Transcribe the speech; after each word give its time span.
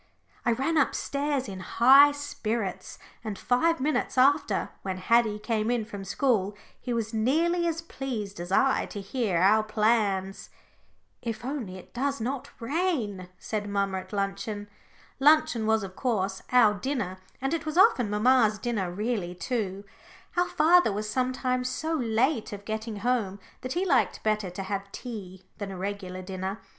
I 0.47 0.53
ran 0.53 0.77
upstairs 0.77 1.47
in 1.47 1.59
high 1.59 2.11
spirits, 2.13 2.97
and 3.23 3.37
five 3.37 3.79
minutes 3.79 4.17
after 4.17 4.71
when 4.81 4.97
Haddie 4.97 5.37
came 5.37 5.69
in 5.69 5.85
from 5.85 6.03
school 6.05 6.57
he 6.79 6.91
was 6.91 7.13
nearly 7.13 7.67
as 7.67 7.83
pleased 7.83 8.39
as 8.39 8.51
I 8.51 8.87
to 8.87 8.99
hear 8.99 9.37
our 9.37 9.61
plans. 9.61 10.49
"If 11.21 11.45
only 11.45 11.77
it 11.77 11.93
does 11.93 12.19
not 12.19 12.49
rain," 12.59 13.29
said 13.37 13.69
mamma 13.69 13.99
at 13.99 14.11
luncheon. 14.11 14.69
Luncheon 15.19 15.67
was, 15.67 15.83
of 15.83 15.95
course, 15.95 16.41
our 16.51 16.73
dinner, 16.73 17.17
and 17.39 17.53
it 17.53 17.67
was 17.67 17.77
often 17.77 18.09
mamma's 18.09 18.57
dinner 18.57 18.89
really 18.89 19.35
too. 19.35 19.83
Our 20.35 20.49
father 20.49 20.91
was 20.91 21.07
sometimes 21.07 21.69
so 21.69 21.93
late 21.93 22.51
of 22.53 22.65
getting 22.65 22.95
home 23.05 23.39
that 23.61 23.73
he 23.73 23.85
liked 23.85 24.23
better 24.23 24.49
to 24.49 24.63
have 24.63 24.91
tea 24.91 25.43
than 25.59 25.69
a 25.69 25.77
regular 25.77 26.23
dinner. 26.23 26.59